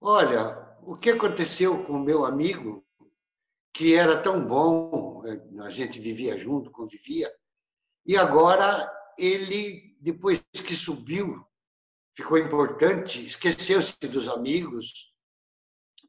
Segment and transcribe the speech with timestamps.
[0.00, 2.84] Olha, o que aconteceu com o meu amigo,
[3.72, 5.22] que era tão bom,
[5.62, 7.32] a gente vivia junto, convivia,
[8.06, 11.44] e agora ele, depois que subiu,
[12.12, 15.12] ficou importante, esqueceu-se dos amigos,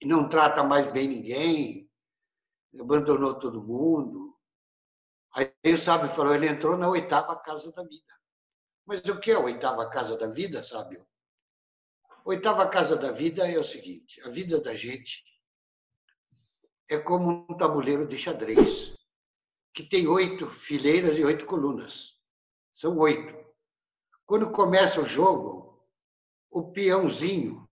[0.04, 1.90] não trata mais bem ninguém,
[2.80, 4.36] abandonou todo mundo.
[5.34, 8.14] Aí o sábio falou, ele entrou na oitava casa da vida.
[8.86, 11.06] Mas o que é a oitava casa da vida, sábio?
[12.26, 15.24] Oitava casa da vida é o seguinte: a vida da gente
[16.90, 18.96] é como um tabuleiro de xadrez,
[19.72, 22.16] que tem oito fileiras e oito colunas.
[22.74, 23.32] São oito.
[24.26, 25.88] Quando começa o jogo,
[26.50, 27.70] o peãozinho,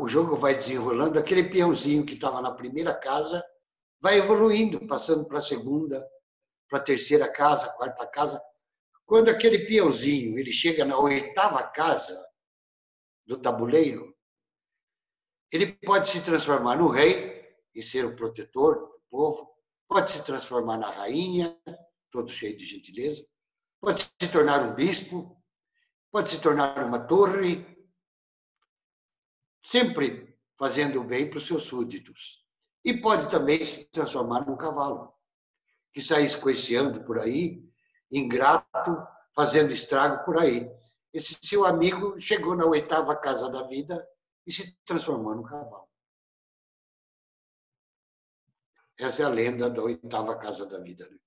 [0.00, 3.44] o jogo vai desenrolando, aquele peãozinho que estava na primeira casa
[4.00, 6.02] vai evoluindo, passando para a segunda,
[6.66, 8.42] para a terceira casa, quarta casa,
[9.04, 12.31] quando aquele peãozinho ele chega na oitava casa
[13.26, 14.16] do tabuleiro,
[15.50, 17.42] ele pode se transformar no rei
[17.74, 19.54] e ser o protetor do povo,
[19.86, 21.58] pode se transformar na rainha,
[22.10, 23.26] todo cheio de gentileza,
[23.80, 25.42] pode se tornar um bispo,
[26.10, 27.66] pode se tornar uma torre,
[29.62, 32.42] sempre fazendo bem para os seus súditos.
[32.84, 35.12] E pode também se transformar num cavalo,
[35.92, 37.62] que sai escoiciando por aí
[38.12, 40.70] ingrato, fazendo estrago por aí.
[41.12, 44.08] Esse seu amigo chegou na oitava casa da vida
[44.46, 45.88] e se transformou num cavalo.
[48.98, 51.08] Essa é a lenda da oitava casa da vida.
[51.08, 51.18] Né?